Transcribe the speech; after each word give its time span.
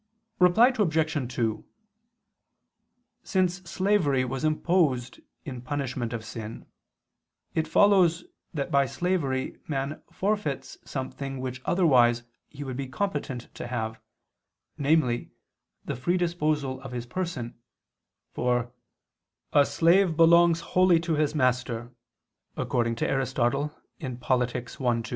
Reply 0.39 0.73
Obj. 0.75 1.33
2: 1.35 1.63
Since 3.21 3.61
slavery 3.69 4.25
was 4.25 4.43
imposed 4.43 5.19
in 5.45 5.61
punishment 5.61 6.11
of 6.11 6.25
sin, 6.25 6.65
it 7.53 7.67
follows 7.67 8.23
that 8.51 8.71
by 8.71 8.87
slavery 8.87 9.59
man 9.67 10.01
forfeits 10.11 10.79
something 10.83 11.39
which 11.39 11.61
otherwise 11.65 12.23
he 12.49 12.63
would 12.63 12.77
be 12.77 12.87
competent 12.87 13.53
to 13.53 13.67
have, 13.67 13.99
namely 14.75 15.33
the 15.85 15.95
free 15.95 16.17
disposal 16.17 16.81
of 16.81 16.93
his 16.93 17.05
person, 17.05 17.53
for 18.31 18.73
"a 19.53 19.67
slave 19.67 20.17
belongs 20.17 20.61
wholly 20.61 20.99
to 21.01 21.13
his 21.13 21.35
master" 21.35 21.93
[*Aristotle, 22.57 23.71
Polit. 24.19 24.55
i, 24.55 24.61
2]. 24.63 25.01